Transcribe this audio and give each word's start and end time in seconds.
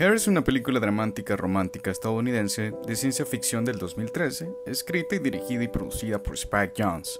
Hair 0.00 0.14
es 0.14 0.28
una 0.28 0.44
película 0.44 0.78
dramática 0.78 1.34
romántica 1.34 1.90
estadounidense 1.90 2.72
de 2.86 2.94
ciencia 2.94 3.26
ficción 3.26 3.64
del 3.64 3.78
2013, 3.78 4.48
escrita 4.64 5.16
y 5.16 5.18
dirigida 5.18 5.64
y 5.64 5.66
producida 5.66 6.22
por 6.22 6.34
Spike 6.34 6.74
Jones. 6.78 7.18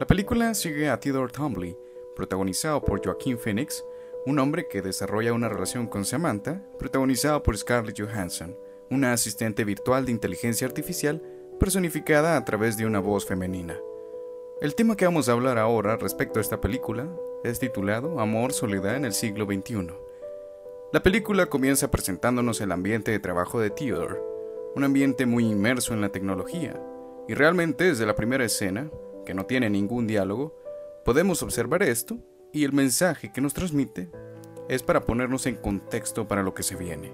La 0.00 0.08
película 0.08 0.52
sigue 0.54 0.88
a 0.88 0.98
Theodore 0.98 1.32
Tumbley, 1.32 1.78
protagonizado 2.16 2.84
por 2.84 3.00
Joaquin 3.00 3.38
Phoenix, 3.38 3.84
un 4.26 4.40
hombre 4.40 4.66
que 4.66 4.82
desarrolla 4.82 5.34
una 5.34 5.48
relación 5.48 5.86
con 5.86 6.04
Samantha, 6.04 6.66
protagonizado 6.80 7.44
por 7.44 7.56
Scarlett 7.56 8.00
Johansson, 8.00 8.58
una 8.90 9.12
asistente 9.12 9.62
virtual 9.62 10.04
de 10.04 10.10
inteligencia 10.10 10.66
artificial 10.66 11.22
personificada 11.60 12.36
a 12.36 12.44
través 12.44 12.76
de 12.76 12.86
una 12.86 12.98
voz 12.98 13.24
femenina. 13.24 13.78
El 14.60 14.74
tema 14.74 14.96
que 14.96 15.04
vamos 15.04 15.28
a 15.28 15.32
hablar 15.32 15.58
ahora 15.58 15.96
respecto 15.96 16.40
a 16.40 16.42
esta 16.42 16.60
película 16.60 17.08
es 17.44 17.60
titulado 17.60 18.18
Amor, 18.18 18.52
Soledad 18.52 18.96
en 18.96 19.04
el 19.04 19.12
siglo 19.12 19.44
XXI. 19.44 20.05
La 20.92 21.02
película 21.02 21.46
comienza 21.46 21.90
presentándonos 21.90 22.60
el 22.60 22.70
ambiente 22.70 23.10
de 23.10 23.18
trabajo 23.18 23.58
de 23.58 23.70
Theodore, 23.70 24.20
un 24.76 24.84
ambiente 24.84 25.26
muy 25.26 25.44
inmerso 25.44 25.94
en 25.94 26.00
la 26.00 26.10
tecnología, 26.10 26.80
y 27.26 27.34
realmente 27.34 27.84
desde 27.84 28.06
la 28.06 28.14
primera 28.14 28.44
escena, 28.44 28.88
que 29.24 29.34
no 29.34 29.46
tiene 29.46 29.68
ningún 29.68 30.06
diálogo, 30.06 30.56
podemos 31.04 31.42
observar 31.42 31.82
esto 31.82 32.18
y 32.52 32.62
el 32.62 32.72
mensaje 32.72 33.32
que 33.32 33.40
nos 33.40 33.52
transmite 33.52 34.12
es 34.68 34.84
para 34.84 35.04
ponernos 35.04 35.46
en 35.46 35.56
contexto 35.56 36.28
para 36.28 36.44
lo 36.44 36.54
que 36.54 36.62
se 36.62 36.76
viene. 36.76 37.12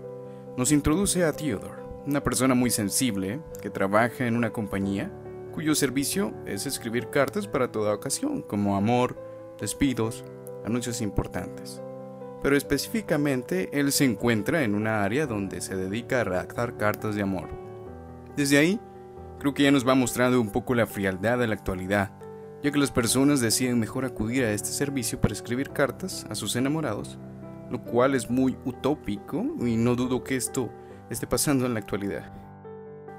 Nos 0.58 0.70
introduce 0.70 1.24
a 1.24 1.32
Theodore, 1.32 1.82
una 2.06 2.22
persona 2.22 2.54
muy 2.54 2.68
sensible 2.68 3.40
que 3.62 3.70
trabaja 3.70 4.26
en 4.26 4.36
una 4.36 4.52
compañía 4.52 5.10
cuyo 5.50 5.74
servicio 5.74 6.34
es 6.44 6.66
escribir 6.66 7.08
cartas 7.08 7.48
para 7.48 7.72
toda 7.72 7.94
ocasión, 7.94 8.42
como 8.42 8.76
amor, 8.76 9.16
despidos, 9.58 10.26
anuncios 10.62 11.00
importantes 11.00 11.80
pero 12.42 12.56
específicamente 12.56 13.70
él 13.72 13.92
se 13.92 14.04
encuentra 14.04 14.64
en 14.64 14.74
una 14.74 15.04
área 15.04 15.26
donde 15.26 15.60
se 15.60 15.76
dedica 15.76 16.20
a 16.20 16.24
redactar 16.24 16.76
cartas 16.76 17.14
de 17.14 17.22
amor. 17.22 17.48
Desde 18.36 18.58
ahí, 18.58 18.80
creo 19.38 19.54
que 19.54 19.62
ya 19.62 19.70
nos 19.70 19.86
va 19.86 19.94
mostrando 19.94 20.40
un 20.40 20.50
poco 20.50 20.74
la 20.74 20.86
frialdad 20.86 21.38
de 21.38 21.46
la 21.46 21.54
actualidad, 21.54 22.10
ya 22.62 22.70
que 22.70 22.78
las 22.78 22.90
personas 22.90 23.40
deciden 23.40 23.78
mejor 23.78 24.04
acudir 24.04 24.44
a 24.44 24.52
este 24.52 24.68
servicio 24.68 25.20
para 25.20 25.34
escribir 25.34 25.70
cartas 25.70 26.26
a 26.30 26.34
sus 26.34 26.56
enamorados, 26.56 27.18
lo 27.70 27.82
cual 27.82 28.14
es 28.14 28.30
muy 28.30 28.56
utópico 28.64 29.44
y 29.60 29.76
no 29.76 29.94
dudo 29.94 30.24
que 30.24 30.36
esto 30.36 30.70
esté 31.10 31.26
pasando 31.26 31.66
en 31.66 31.74
la 31.74 31.80
actualidad. 31.80 32.32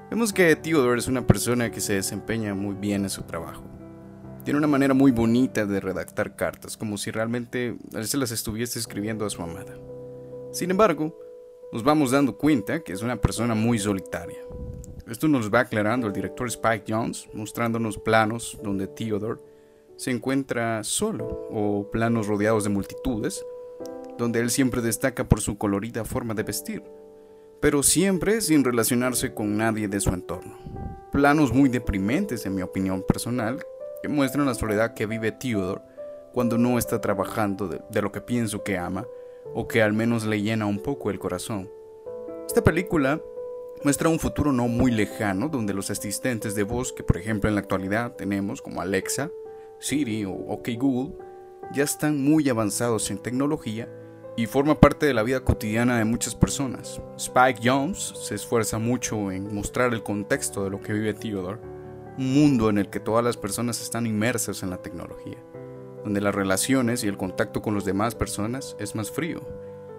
Vemos 0.09 0.33
que 0.33 0.55
Theodore 0.55 0.99
es 0.99 1.07
una 1.07 1.25
persona 1.25 1.71
que 1.71 1.81
se 1.81 1.93
desempeña 1.93 2.53
muy 2.53 2.75
bien 2.75 3.03
en 3.03 3.09
su 3.09 3.23
trabajo. 3.23 3.63
Tiene 4.43 4.57
una 4.57 4.67
manera 4.67 4.93
muy 4.93 5.11
bonita 5.11 5.65
de 5.65 5.79
redactar 5.79 6.35
cartas, 6.35 6.75
como 6.75 6.97
si 6.97 7.11
realmente 7.11 7.77
él 7.93 8.07
se 8.07 8.17
las 8.17 8.31
estuviese 8.31 8.77
escribiendo 8.77 9.25
a 9.25 9.29
su 9.29 9.41
amada. 9.41 9.77
Sin 10.51 10.69
embargo, 10.69 11.17
nos 11.71 11.83
vamos 11.83 12.11
dando 12.11 12.37
cuenta 12.37 12.83
que 12.83 12.91
es 12.91 13.01
una 13.01 13.15
persona 13.15 13.55
muy 13.55 13.79
solitaria. 13.79 14.39
Esto 15.07 15.27
nos 15.27 15.49
va 15.49 15.61
aclarando 15.61 16.07
el 16.07 16.13
director 16.13 16.47
Spike 16.47 16.85
Jones, 16.87 17.29
mostrándonos 17.33 17.97
planos 17.97 18.59
donde 18.61 18.87
Theodore 18.87 19.39
se 19.95 20.11
encuentra 20.11 20.83
solo, 20.83 21.47
o 21.49 21.89
planos 21.91 22.27
rodeados 22.27 22.65
de 22.65 22.69
multitudes, 22.69 23.45
donde 24.17 24.39
él 24.39 24.49
siempre 24.49 24.81
destaca 24.81 25.27
por 25.27 25.39
su 25.39 25.57
colorida 25.57 26.03
forma 26.03 26.33
de 26.33 26.43
vestir, 26.43 26.83
pero 27.61 27.81
siempre 27.81 28.41
sin 28.41 28.63
relacionarse 28.63 29.33
con 29.33 29.57
nadie 29.57 29.87
de 29.87 29.99
su 29.99 30.09
entorno. 30.09 30.57
Planos 31.11 31.53
muy 31.53 31.69
deprimentes, 31.69 32.45
en 32.45 32.55
mi 32.55 32.61
opinión 32.61 33.03
personal, 33.07 33.63
que 34.03 34.09
muestran 34.09 34.45
la 34.45 34.53
soledad 34.53 34.93
que 34.93 35.05
vive 35.05 35.31
Theodore 35.31 35.81
cuando 36.33 36.57
no 36.57 36.77
está 36.77 36.99
trabajando 36.99 37.69
de, 37.69 38.01
lo 38.01 38.11
que 38.11 38.19
pienso 38.19 38.61
que 38.61 38.77
ama, 38.77 39.07
o 39.53 39.67
que 39.67 39.81
al 39.81 39.93
menos 39.93 40.25
le 40.25 40.41
llena 40.41 40.65
un 40.65 40.79
poco 40.79 41.09
el 41.09 41.19
corazón. 41.19 41.71
Esta 42.45 42.61
película 42.61 43.21
muestra 43.81 44.09
un 44.09 44.19
futuro 44.19 44.51
no 44.51 44.67
muy 44.67 44.91
lejano 44.91 45.47
donde 45.47 45.73
los 45.73 45.89
asistentes 45.89 46.53
de 46.53 46.63
voz 46.63 46.91
que 46.91 47.03
por 47.03 47.15
ejemplo 47.15 47.47
en 47.47 47.55
la 47.55 47.61
actualidad 47.61 48.15
tenemos 48.17 48.61
como 48.61 48.81
Alexa, 48.81 49.31
Siri 49.79 50.25
o 50.25 50.33
OK 50.33 50.69
Google 50.77 51.15
ya 51.73 51.85
están 51.85 52.21
muy 52.21 52.49
avanzados 52.49 53.09
en 53.09 53.19
tecnología 53.19 53.87
y 54.35 54.47
forma 54.47 54.81
parte 54.81 55.05
de 55.05 55.13
la 55.13 55.23
vida 55.23 55.45
cotidiana 55.45 55.97
de 55.97 56.05
muchas 56.05 56.35
personas. 56.35 56.99
Spike 57.15 57.61
Jones 57.63 58.13
se 58.21 58.35
esfuerza 58.35 58.79
mucho 58.79 59.31
en 59.31 59.55
mostrar 59.55 59.93
el 59.93 60.03
contexto 60.03 60.65
de 60.65 60.71
lo 60.71 60.81
que 60.81 60.91
vive 60.91 61.13
Theodore 61.13 61.59
un 62.17 62.33
mundo 62.33 62.69
en 62.69 62.77
el 62.77 62.89
que 62.89 62.99
todas 62.99 63.23
las 63.23 63.37
personas 63.37 63.81
están 63.81 64.05
inmersas 64.05 64.61
en 64.63 64.69
la 64.69 64.77
tecnología, 64.77 65.37
donde 66.03 66.21
las 66.21 66.35
relaciones 66.35 67.03
y 67.03 67.07
el 67.07 67.17
contacto 67.17 67.61
con 67.61 67.73
las 67.73 67.85
demás 67.85 68.15
personas 68.15 68.75
es 68.79 68.95
más 68.95 69.09
frío. 69.09 69.41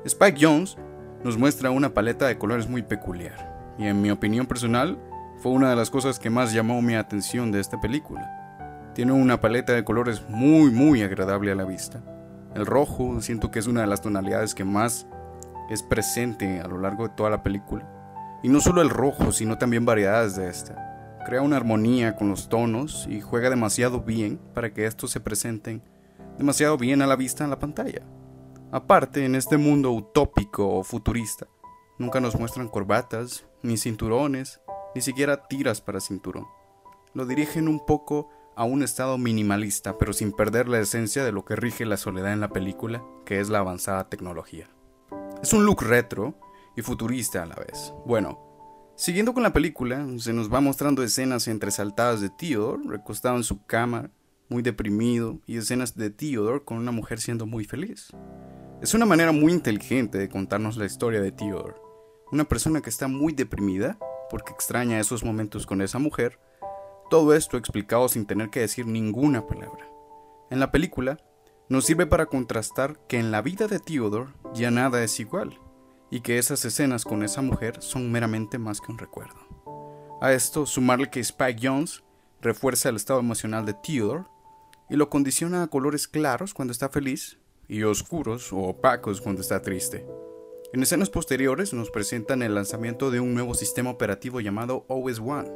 Spike 0.04 0.38
Jones 0.40 0.76
nos 1.24 1.38
muestra 1.38 1.70
una 1.70 1.94
paleta 1.94 2.26
de 2.26 2.38
colores 2.38 2.68
muy 2.68 2.82
peculiar, 2.82 3.74
y 3.78 3.86
en 3.86 4.00
mi 4.00 4.10
opinión 4.10 4.46
personal 4.46 4.98
fue 5.38 5.52
una 5.52 5.70
de 5.70 5.76
las 5.76 5.90
cosas 5.90 6.18
que 6.18 6.30
más 6.30 6.52
llamó 6.52 6.80
mi 6.82 6.94
atención 6.94 7.50
de 7.50 7.60
esta 7.60 7.80
película. 7.80 8.92
Tiene 8.94 9.12
una 9.12 9.40
paleta 9.40 9.72
de 9.72 9.84
colores 9.84 10.22
muy 10.28 10.70
muy 10.70 11.02
agradable 11.02 11.50
a 11.50 11.56
la 11.56 11.64
vista. 11.64 12.00
El 12.54 12.66
rojo 12.66 13.20
siento 13.20 13.50
que 13.50 13.58
es 13.58 13.66
una 13.66 13.80
de 13.80 13.88
las 13.88 14.00
tonalidades 14.00 14.54
que 14.54 14.64
más 14.64 15.08
es 15.68 15.82
presente 15.82 16.60
a 16.60 16.68
lo 16.68 16.78
largo 16.78 17.08
de 17.08 17.14
toda 17.16 17.30
la 17.30 17.42
película. 17.42 17.90
Y 18.44 18.48
no 18.48 18.60
solo 18.60 18.82
el 18.82 18.90
rojo, 18.90 19.32
sino 19.32 19.58
también 19.58 19.84
variedades 19.84 20.36
de 20.36 20.48
esta 20.48 20.93
crea 21.24 21.42
una 21.42 21.56
armonía 21.56 22.16
con 22.16 22.28
los 22.28 22.48
tonos 22.48 23.06
y 23.10 23.20
juega 23.20 23.50
demasiado 23.50 24.00
bien 24.00 24.38
para 24.54 24.72
que 24.72 24.86
estos 24.86 25.10
se 25.10 25.20
presenten 25.20 25.82
demasiado 26.38 26.76
bien 26.76 27.02
a 27.02 27.06
la 27.06 27.16
vista 27.16 27.44
en 27.44 27.50
la 27.50 27.58
pantalla. 27.58 28.02
Aparte, 28.72 29.24
en 29.24 29.34
este 29.34 29.56
mundo 29.56 29.92
utópico 29.92 30.68
o 30.68 30.84
futurista, 30.84 31.46
nunca 31.98 32.20
nos 32.20 32.38
muestran 32.38 32.68
corbatas, 32.68 33.46
ni 33.62 33.76
cinturones, 33.76 34.60
ni 34.94 35.00
siquiera 35.00 35.46
tiras 35.48 35.80
para 35.80 36.00
cinturón. 36.00 36.46
Lo 37.14 37.24
dirigen 37.26 37.68
un 37.68 37.86
poco 37.86 38.30
a 38.56 38.64
un 38.64 38.82
estado 38.82 39.18
minimalista, 39.18 39.98
pero 39.98 40.12
sin 40.12 40.32
perder 40.32 40.68
la 40.68 40.80
esencia 40.80 41.24
de 41.24 41.32
lo 41.32 41.44
que 41.44 41.56
rige 41.56 41.84
la 41.84 41.96
soledad 41.96 42.32
en 42.32 42.40
la 42.40 42.48
película, 42.48 43.04
que 43.24 43.40
es 43.40 43.48
la 43.48 43.60
avanzada 43.60 44.08
tecnología. 44.08 44.68
Es 45.42 45.52
un 45.52 45.64
look 45.66 45.82
retro 45.82 46.34
y 46.76 46.82
futurista 46.82 47.42
a 47.42 47.46
la 47.46 47.56
vez. 47.56 47.92
Bueno, 48.06 48.53
Siguiendo 48.96 49.34
con 49.34 49.42
la 49.42 49.52
película, 49.52 50.06
se 50.18 50.32
nos 50.32 50.52
va 50.52 50.60
mostrando 50.60 51.02
escenas 51.02 51.48
entresaltadas 51.48 52.20
de 52.20 52.30
Theodore 52.30 52.84
recostado 52.86 53.34
en 53.34 53.42
su 53.42 53.66
cama, 53.66 54.12
muy 54.48 54.62
deprimido, 54.62 55.40
y 55.46 55.56
escenas 55.56 55.96
de 55.96 56.10
Theodore 56.10 56.62
con 56.64 56.78
una 56.78 56.92
mujer 56.92 57.20
siendo 57.20 57.44
muy 57.44 57.64
feliz. 57.64 58.12
Es 58.80 58.94
una 58.94 59.04
manera 59.04 59.32
muy 59.32 59.52
inteligente 59.52 60.16
de 60.16 60.28
contarnos 60.28 60.76
la 60.76 60.84
historia 60.84 61.20
de 61.20 61.32
Theodore, 61.32 61.74
una 62.30 62.44
persona 62.44 62.82
que 62.82 62.90
está 62.90 63.08
muy 63.08 63.32
deprimida 63.32 63.98
porque 64.30 64.52
extraña 64.52 65.00
esos 65.00 65.24
momentos 65.24 65.66
con 65.66 65.82
esa 65.82 65.98
mujer, 65.98 66.38
todo 67.10 67.34
esto 67.34 67.56
explicado 67.56 68.08
sin 68.08 68.26
tener 68.26 68.50
que 68.50 68.60
decir 68.60 68.86
ninguna 68.86 69.44
palabra. 69.44 69.88
En 70.50 70.60
la 70.60 70.70
película, 70.70 71.18
nos 71.68 71.84
sirve 71.84 72.06
para 72.06 72.26
contrastar 72.26 72.96
que 73.08 73.18
en 73.18 73.32
la 73.32 73.42
vida 73.42 73.66
de 73.66 73.80
Theodore 73.80 74.32
ya 74.54 74.70
nada 74.70 75.02
es 75.02 75.18
igual 75.18 75.58
y 76.14 76.20
que 76.20 76.38
esas 76.38 76.64
escenas 76.64 77.04
con 77.04 77.24
esa 77.24 77.42
mujer 77.42 77.82
son 77.82 78.12
meramente 78.12 78.56
más 78.56 78.80
que 78.80 78.92
un 78.92 78.98
recuerdo. 78.98 79.34
A 80.20 80.32
esto 80.32 80.64
sumarle 80.64 81.10
que 81.10 81.18
Spike 81.18 81.58
Jones 81.60 82.04
refuerza 82.40 82.88
el 82.88 82.94
estado 82.94 83.18
emocional 83.18 83.66
de 83.66 83.74
Theodore 83.74 84.22
y 84.88 84.94
lo 84.94 85.10
condiciona 85.10 85.64
a 85.64 85.66
colores 85.66 86.06
claros 86.06 86.54
cuando 86.54 86.70
está 86.70 86.88
feliz 86.88 87.38
y 87.66 87.82
oscuros 87.82 88.52
o 88.52 88.58
opacos 88.58 89.20
cuando 89.20 89.40
está 89.40 89.60
triste. 89.60 90.06
En 90.72 90.84
escenas 90.84 91.10
posteriores 91.10 91.74
nos 91.74 91.90
presentan 91.90 92.42
el 92.42 92.54
lanzamiento 92.54 93.10
de 93.10 93.18
un 93.18 93.34
nuevo 93.34 93.54
sistema 93.54 93.90
operativo 93.90 94.40
llamado 94.40 94.84
OS 94.86 95.18
One. 95.18 95.50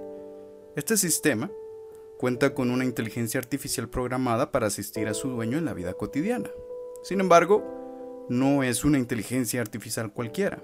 Este 0.75 0.97
sistema 0.97 1.53
cuenta 2.19 2.53
con 2.53 2.73
una 2.73 2.85
inteligencia 2.85 3.39
artificial 3.39 3.89
programada 3.89 4.51
para 4.51 4.67
asistir 4.67 5.07
a 5.07 5.15
su 5.15 5.29
dueño 5.29 5.57
en 5.57 5.67
la 5.67 5.75
vida 5.75 5.95
cotidiana. 5.95 6.51
Sin 7.05 7.21
embargo, 7.21 7.78
no 8.29 8.63
es 8.63 8.85
una 8.85 8.99
inteligencia 8.99 9.61
artificial 9.61 10.13
cualquiera. 10.13 10.63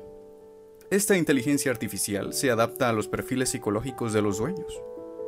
Esta 0.90 1.16
inteligencia 1.16 1.70
artificial 1.72 2.34
se 2.34 2.50
adapta 2.50 2.88
a 2.88 2.92
los 2.92 3.08
perfiles 3.08 3.48
psicológicos 3.48 4.12
de 4.12 4.22
los 4.22 4.38
dueños, 4.38 4.82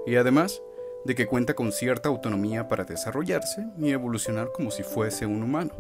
y 0.07 0.17
además 0.17 0.63
de 1.05 1.15
que 1.15 1.27
cuenta 1.27 1.55
con 1.55 1.73
cierta 1.73 2.09
autonomía 2.09 2.69
para 2.69 2.85
desarrollarse 2.85 3.65
y 3.79 3.91
evolucionar 3.91 4.53
como 4.53 4.71
si 4.71 4.83
fuese 4.83 5.25
un 5.25 5.43
humano. 5.43 5.73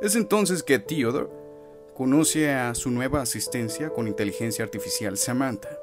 Es 0.00 0.16
entonces 0.16 0.62
que 0.62 0.78
Theodore 0.78 1.28
conoce 1.94 2.50
a 2.50 2.74
su 2.74 2.90
nueva 2.90 3.20
asistencia 3.20 3.90
con 3.90 4.08
inteligencia 4.08 4.64
artificial 4.64 5.18
Samantha. 5.18 5.78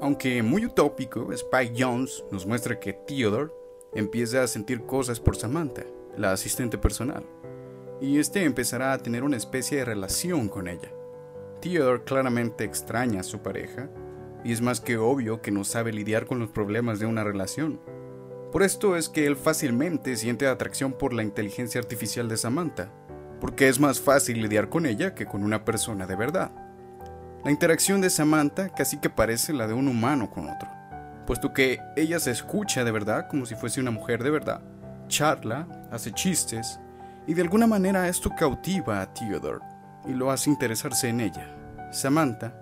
Aunque 0.00 0.42
muy 0.42 0.66
utópico, 0.66 1.32
Spike 1.32 1.74
Jones 1.76 2.24
nos 2.30 2.46
muestra 2.46 2.78
que 2.78 2.92
Theodore 2.92 3.50
empieza 3.94 4.42
a 4.42 4.48
sentir 4.48 4.82
cosas 4.86 5.20
por 5.20 5.36
Samantha, 5.36 5.84
la 6.16 6.32
asistente 6.32 6.78
personal 6.78 7.24
y 8.02 8.18
este 8.18 8.44
empezará 8.44 8.92
a 8.92 8.98
tener 8.98 9.22
una 9.22 9.36
especie 9.36 9.78
de 9.78 9.84
relación 9.84 10.48
con 10.48 10.66
ella. 10.66 10.90
Theodore 11.60 12.02
claramente 12.02 12.64
extraña 12.64 13.20
a 13.20 13.22
su 13.22 13.42
pareja, 13.42 13.88
y 14.42 14.52
es 14.52 14.60
más 14.60 14.80
que 14.80 14.96
obvio 14.96 15.40
que 15.40 15.52
no 15.52 15.62
sabe 15.62 15.92
lidiar 15.92 16.26
con 16.26 16.40
los 16.40 16.50
problemas 16.50 16.98
de 16.98 17.06
una 17.06 17.22
relación. 17.22 17.80
Por 18.50 18.64
esto 18.64 18.96
es 18.96 19.08
que 19.08 19.24
él 19.24 19.36
fácilmente 19.36 20.16
siente 20.16 20.48
atracción 20.48 20.92
por 20.92 21.12
la 21.12 21.22
inteligencia 21.22 21.80
artificial 21.80 22.28
de 22.28 22.36
Samantha, 22.36 22.92
porque 23.40 23.68
es 23.68 23.78
más 23.78 24.00
fácil 24.00 24.42
lidiar 24.42 24.68
con 24.68 24.84
ella 24.84 25.14
que 25.14 25.26
con 25.26 25.44
una 25.44 25.64
persona 25.64 26.04
de 26.04 26.16
verdad. 26.16 26.50
La 27.44 27.52
interacción 27.52 28.00
de 28.00 28.10
Samantha 28.10 28.70
casi 28.70 28.98
que 28.98 29.10
parece 29.10 29.52
la 29.52 29.68
de 29.68 29.74
un 29.74 29.86
humano 29.86 30.28
con 30.28 30.48
otro, 30.48 30.68
puesto 31.24 31.52
que 31.52 31.78
ella 31.96 32.18
se 32.18 32.32
escucha 32.32 32.82
de 32.82 32.90
verdad 32.90 33.28
como 33.30 33.46
si 33.46 33.54
fuese 33.54 33.80
una 33.80 33.92
mujer 33.92 34.24
de 34.24 34.30
verdad, 34.30 34.60
charla, 35.06 35.68
hace 35.92 36.10
chistes, 36.10 36.80
y 37.26 37.34
de 37.34 37.42
alguna 37.42 37.66
manera 37.66 38.08
esto 38.08 38.30
cautiva 38.36 39.00
a 39.00 39.12
Theodore 39.12 39.64
y 40.08 40.12
lo 40.12 40.30
hace 40.30 40.50
interesarse 40.50 41.08
en 41.08 41.20
ella. 41.20 41.90
Samantha 41.92 42.58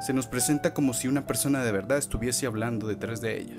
se 0.00 0.12
nos 0.12 0.26
presenta 0.26 0.72
como 0.72 0.94
si 0.94 1.08
una 1.08 1.26
persona 1.26 1.62
de 1.62 1.72
verdad 1.72 1.98
estuviese 1.98 2.46
hablando 2.46 2.88
detrás 2.88 3.20
de 3.20 3.38
ella, 3.38 3.56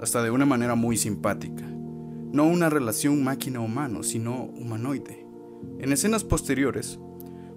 hasta 0.00 0.22
de 0.22 0.30
una 0.30 0.46
manera 0.46 0.74
muy 0.74 0.96
simpática. 0.96 1.64
No 1.64 2.46
una 2.46 2.70
relación 2.70 3.22
máquina-humano, 3.22 4.02
sino 4.02 4.44
humanoide. 4.44 5.26
En 5.80 5.92
escenas 5.92 6.24
posteriores, 6.24 6.98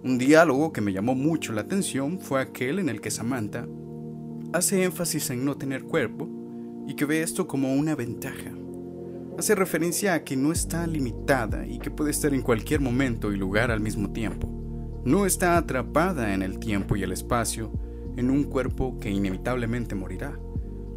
un 0.03 0.17
diálogo 0.17 0.73
que 0.73 0.81
me 0.81 0.91
llamó 0.91 1.15
mucho 1.15 1.53
la 1.53 1.61
atención 1.61 2.19
fue 2.19 2.41
aquel 2.41 2.79
en 2.79 2.89
el 2.89 2.99
que 2.99 3.11
Samantha 3.11 3.67
hace 4.53 4.83
énfasis 4.83 5.29
en 5.29 5.45
no 5.45 5.57
tener 5.57 5.83
cuerpo 5.83 6.29
y 6.87 6.95
que 6.95 7.05
ve 7.05 7.21
esto 7.21 7.47
como 7.47 7.73
una 7.73 7.95
ventaja. 7.95 8.51
Hace 9.37 9.53
referencia 9.53 10.13
a 10.13 10.23
que 10.23 10.37
no 10.37 10.53
está 10.53 10.87
limitada 10.87 11.67
y 11.67 11.79
que 11.79 11.91
puede 11.91 12.11
estar 12.11 12.33
en 12.33 12.41
cualquier 12.41 12.79
momento 12.79 13.33
y 13.33 13.37
lugar 13.37 13.69
al 13.69 13.81
mismo 13.81 14.13
tiempo. 14.13 14.49
No 15.03 15.25
está 15.25 15.57
atrapada 15.57 16.33
en 16.33 16.41
el 16.41 16.57
tiempo 16.57 16.95
y 16.95 17.03
el 17.03 17.11
espacio, 17.11 17.71
en 18.15 18.29
un 18.29 18.45
cuerpo 18.45 18.97
que 18.97 19.09
inevitablemente 19.09 19.93
morirá. 19.93 20.39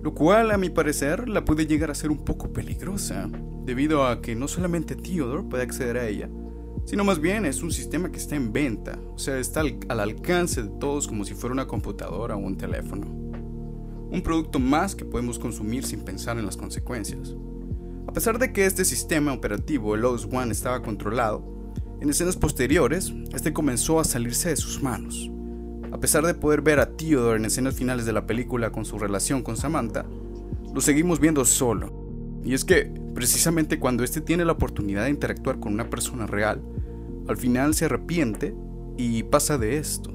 Lo 0.03 0.15
cual, 0.15 0.53
a 0.53 0.57
mi 0.57 0.71
parecer, 0.71 1.29
la 1.29 1.45
puede 1.45 1.67
llegar 1.67 1.91
a 1.91 1.97
ser 1.97 2.13
un 2.13 2.25
poco 2.25 2.53
peligrosa, 2.53 3.29
debido 3.65 4.07
a 4.07 4.23
que 4.23 4.37
no 4.37 4.47
solamente 4.47 4.95
Theodore 4.95 5.43
puede 5.43 5.65
acceder 5.65 5.97
a 5.97 6.07
ella, 6.07 6.31
sino 6.85 7.03
más 7.03 7.21
bien 7.21 7.45
es 7.45 7.65
un 7.65 7.73
sistema 7.73 8.11
que 8.11 8.19
está 8.19 8.37
en 8.37 8.53
venta, 8.53 8.99
o 9.15 9.19
sea, 9.19 9.37
está 9.39 9.61
al, 9.61 10.01
alcance 10.01 10.63
de 10.63 10.71
todos 10.79 11.09
como 11.09 11.25
si 11.25 11.35
fuera 11.35 11.53
una 11.53 11.67
computadora 11.67 12.37
o 12.37 12.39
un 12.39 12.57
teléfono. 12.57 13.09
Un 14.11 14.23
producto 14.23 14.61
más 14.61 14.95
que 14.95 15.05
podemos 15.05 15.41
consumir 15.41 15.85
sin 15.85 16.01
pensar 16.01 16.39
en 16.39 16.47
las 16.47 16.57
consecuencias. 16.57 17.35
A 18.09 18.13
pesar 18.13 18.39
de 18.39 18.55
que 18.55 18.65
este 18.65 18.87
sistema 18.87 19.35
operativo, 19.35 19.95
el 19.95 20.03
OS 20.03 20.27
One, 20.33 20.51
estaba 20.51 20.81
controlado, 20.81 21.45
en 22.01 22.09
escenas 22.09 22.39
posteriores, 22.39 23.13
este 23.35 23.53
comenzó 23.53 24.01
a 24.01 24.05
salirse 24.05 24.49
de 24.49 24.57
sus 24.57 24.83
manos. 24.83 25.31
A 25.93 26.01
pesar 26.01 26.25
de 26.25 26.33
poder 26.33 26.63
ver 26.63 26.81
a 26.81 26.97
Theodore 26.97 27.37
en 27.37 27.45
escenas 27.45 27.75
finales 27.75 28.07
de 28.07 28.15
la 28.15 28.27
película 28.27 28.73
con 28.73 28.87
su 28.87 28.99
relación 28.99 29.43
con 29.43 29.59
Samantha, 29.59 30.07
lo 30.73 30.81
seguimos 30.81 31.21
viendo 31.21 31.45
solo. 31.45 31.93
Y 32.43 32.55
es 32.55 32.65
que, 32.65 32.91
precisamente 33.15 33.79
cuando 33.79 34.03
este 34.03 34.23
tiene 34.23 34.47
la 34.47 34.53
oportunidad 34.53 35.05
de 35.05 35.11
interactuar 35.11 35.61
con 35.61 35.75
una 35.75 35.91
persona 35.91 36.27
real, 36.27 36.63
al 37.29 37.37
final 37.37 37.75
se 37.75 37.85
arrepiente 37.85 38.55
y 38.97 39.23
pasa 39.25 39.59
de 39.59 39.77
esto. 39.77 40.15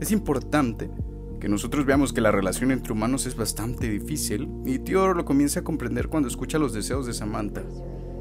Es 0.00 0.10
importante 0.10 0.90
que 1.40 1.48
nosotros 1.48 1.86
veamos 1.86 2.12
que 2.12 2.20
la 2.20 2.30
relación 2.30 2.70
entre 2.70 2.92
humanos 2.92 3.26
es 3.26 3.34
bastante 3.34 3.88
difícil 3.88 4.48
y 4.64 4.78
Theodore 4.78 5.16
lo 5.16 5.24
comienza 5.24 5.60
a 5.60 5.64
comprender 5.64 6.08
cuando 6.08 6.28
escucha 6.28 6.58
los 6.58 6.72
deseos 6.72 7.06
de 7.06 7.14
Samantha, 7.14 7.64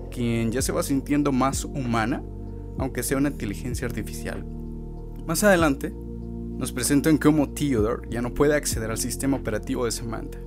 quien 0.10 0.52
ya 0.52 0.62
se 0.62 0.72
va 0.72 0.82
sintiendo 0.82 1.32
más 1.32 1.66
humana, 1.66 2.24
aunque 2.78 3.04
sea 3.04 3.18
una 3.18 3.30
inteligencia 3.30 3.86
artificial. 3.86 4.46
Más 5.28 5.44
adelante, 5.44 5.94
nos 5.94 6.72
presentan 6.72 7.18
cómo 7.18 7.50
Theodore 7.50 8.08
ya 8.10 8.22
no 8.22 8.34
puede 8.34 8.56
acceder 8.56 8.90
al 8.90 8.98
sistema 8.98 9.38
operativo 9.38 9.86
de 9.86 9.92
Samantha 9.92 10.40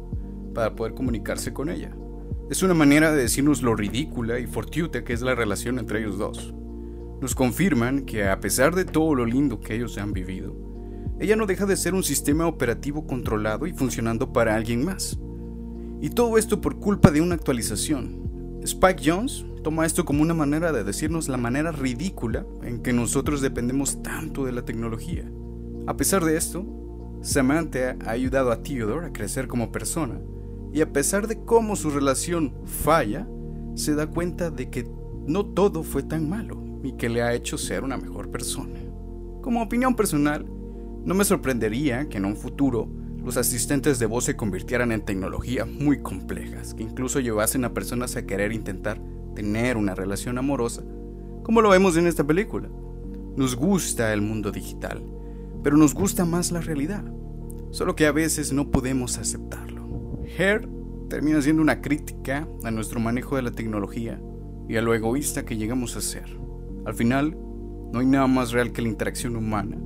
para 0.55 0.75
poder 0.75 0.95
comunicarse 0.95 1.53
con 1.53 1.69
ella. 1.69 1.95
Es 2.51 2.63
una 2.63 2.75
manera 2.75 3.13
de 3.13 3.23
decirnos 3.23 3.63
lo 3.63 3.77
ridícula 3.77 4.39
y 4.39 4.47
fortuita 4.47 5.05
que 5.05 5.13
es 5.13 5.23
la 5.23 5.35
relación 5.35 5.79
entre 5.79 6.01
ellos 6.01 6.19
dos 6.19 6.53
nos 7.23 7.37
confirman 7.37 8.05
que 8.05 8.29
a 8.29 8.41
pesar 8.41 8.75
de 8.75 8.85
todo 8.85 9.15
lo 9.15 9.25
lindo 9.25 9.61
que 9.61 9.77
ellos 9.77 9.97
han 9.97 10.13
vivido, 10.13 10.57
ella 11.21 11.37
no 11.37 11.47
deja 11.47 11.67
de 11.67 11.77
ser 11.77 11.95
un 11.95 12.03
sistema 12.03 12.47
operativo 12.47 13.07
controlado 13.07 13.67
y 13.67 13.73
funcionando 13.73 14.33
para 14.33 14.57
alguien 14.57 14.85
más. 14.85 15.19
Y 16.01 16.11
todo 16.11 16.37
esto 16.39 16.61
por 16.61 16.81
culpa 16.81 17.11
de 17.11 17.21
una 17.21 17.35
actualización. 17.35 18.61
Spike 18.65 19.03
Jones 19.05 19.45
toma 19.63 19.87
esto 19.87 20.05
como 20.05 20.23
una 20.23 20.35
manera 20.35 20.73
de 20.73 20.85
decirnos 20.85 21.29
la 21.29 21.37
manera 21.37 21.73
ridícula 21.73 22.45
en 22.63 22.83
que 22.83 22.93
nosotros 22.93 23.41
dependemos 23.41 24.03
tanto 24.03 24.45
de 24.45 24.53
la 24.53 24.65
tecnología. 24.65 25.31
A 25.87 25.97
pesar 25.97 26.25
de 26.25 26.37
esto, 26.37 26.67
Samantha 27.23 27.97
ha 28.05 28.11
ayudado 28.11 28.51
a 28.51 28.63
Theodore 28.63 29.07
a 29.07 29.13
crecer 29.13 29.47
como 29.47 29.71
persona, 29.71 30.21
y 30.73 30.81
a 30.81 30.93
pesar 30.93 31.29
de 31.29 31.45
cómo 31.45 31.77
su 31.77 31.91
relación 31.91 32.55
falla, 32.65 33.29
se 33.75 33.95
da 33.95 34.07
cuenta 34.07 34.51
de 34.51 34.71
que 34.71 34.89
no 35.27 35.47
todo 35.47 35.83
fue 35.83 36.03
tan 36.03 36.29
malo 36.29 36.63
y 36.83 36.93
que 36.93 37.09
le 37.09 37.23
ha 37.23 37.35
hecho 37.35 37.59
ser 37.59 37.85
una 37.85 37.97
mejor 37.97 38.31
persona. 38.31 38.81
Como 39.41 39.63
opinión 39.63 39.95
personal, 39.95 40.47
no 41.05 41.15
me 41.15 41.25
sorprendería 41.25 42.09
que 42.09 42.19
en 42.19 42.25
un 42.25 42.37
futuro 42.37 42.89
los 43.25 43.37
asistentes 43.37 43.99
de 43.99 44.07
voz 44.07 44.25
se 44.25 44.37
convirtieran 44.37 44.93
en 44.93 45.05
tecnología 45.05 45.65
muy 45.65 46.01
complejas, 46.01 46.75
que 46.75 46.83
incluso 46.83 47.21
llevasen 47.21 47.65
a 47.65 47.73
personas 47.73 48.17
a 48.17 48.27
querer 48.27 48.53
intentar 48.53 49.01
tener 49.35 49.77
una 49.77 49.95
relación 49.95 50.39
amorosa, 50.39 50.83
como 51.43 51.61
lo 51.61 51.71
vemos 51.71 51.97
en 51.97 52.07
esta 52.07 52.25
película. 52.25 52.69
Nos 53.37 53.57
gusta 53.57 54.13
el 54.13 54.23
mundo 54.23 54.51
digital, 54.51 55.05
pero 55.63 55.77
nos 55.77 55.95
gusta 55.95 56.25
más 56.25 56.53
la 56.53 56.61
realidad, 56.61 57.05
solo 57.71 57.95
que 57.95 58.07
a 58.07 58.13
veces 58.13 58.53
no 58.53 58.71
podemos 58.71 59.19
aceptarlo. 59.19 60.23
Hair 60.37 60.69
termina 61.09 61.43
siendo 61.43 61.63
una 61.63 61.81
crítica 61.81 62.49
a 62.65 62.71
nuestro 62.71 63.01
manejo 63.01 63.37
de 63.37 63.43
la 63.43 63.51
tecnología 63.51 64.21
y 64.69 64.77
a 64.77 64.83
lo 64.83 64.95
egoísta 64.95 65.45
que 65.45 65.57
llegamos 65.57 65.97
a 65.97 66.01
ser. 66.01 66.39
Al 66.85 66.95
final, 66.95 67.37
no 67.93 68.01
hay 68.01 68.07
nada 68.07 68.27
más 68.27 68.53
real 68.53 68.73
que 68.73 68.83
la 68.83 68.89
interacción 68.89 69.37
humana. 69.37 69.79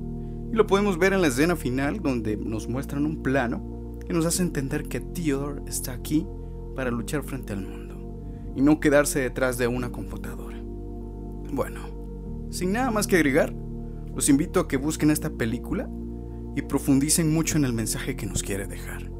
Y 0.51 0.55
lo 0.55 0.67
podemos 0.67 0.97
ver 0.97 1.13
en 1.13 1.21
la 1.21 1.27
escena 1.27 1.55
final 1.55 1.99
donde 2.01 2.37
nos 2.37 2.67
muestran 2.67 3.05
un 3.05 3.21
plano 3.21 3.99
que 4.05 4.13
nos 4.13 4.25
hace 4.25 4.43
entender 4.43 4.87
que 4.87 4.99
Theodore 4.99 5.61
está 5.67 5.93
aquí 5.93 6.25
para 6.75 6.91
luchar 6.91 7.23
frente 7.23 7.53
al 7.53 7.61
mundo 7.61 8.53
y 8.55 8.61
no 8.61 8.79
quedarse 8.79 9.19
detrás 9.19 9.57
de 9.57 9.67
una 9.67 9.91
computadora. 9.91 10.57
Bueno, 11.51 11.81
sin 12.49 12.71
nada 12.71 12.91
más 12.91 13.07
que 13.07 13.17
agregar, 13.17 13.53
los 14.15 14.29
invito 14.29 14.59
a 14.59 14.67
que 14.67 14.77
busquen 14.77 15.11
esta 15.11 15.29
película 15.29 15.89
y 16.55 16.61
profundicen 16.63 17.31
mucho 17.31 17.57
en 17.57 17.65
el 17.65 17.73
mensaje 17.73 18.15
que 18.15 18.25
nos 18.25 18.41
quiere 18.41 18.65
dejar. 18.65 19.11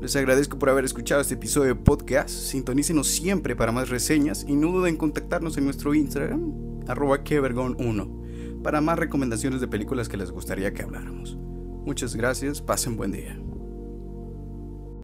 Les 0.00 0.14
agradezco 0.14 0.58
por 0.58 0.70
haber 0.70 0.84
escuchado 0.84 1.20
este 1.20 1.34
episodio 1.34 1.74
de 1.74 1.80
podcast. 1.80 2.30
Sintonícenos 2.30 3.08
siempre 3.08 3.56
para 3.56 3.72
más 3.72 3.88
reseñas 3.88 4.44
y 4.48 4.54
no 4.54 4.72
duden 4.72 4.94
en 4.94 4.96
contactarnos 4.96 5.58
en 5.58 5.64
nuestro 5.64 5.94
Instagram, 5.94 6.52
arroba 6.86 7.24
kevergon1, 7.24 8.25
para 8.66 8.80
más 8.80 8.98
recomendaciones 8.98 9.60
de 9.60 9.68
películas 9.68 10.08
que 10.08 10.16
les 10.16 10.32
gustaría 10.32 10.74
que 10.74 10.82
habláramos. 10.82 11.36
Muchas 11.36 12.16
gracias, 12.16 12.60
pasen 12.60 12.96
buen 12.96 13.12
día. 13.12 13.38